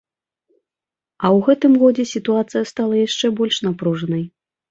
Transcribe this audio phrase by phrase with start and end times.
[1.25, 4.27] А ў гэтым годзе сітуацыя стала яшчэ больш напружанай.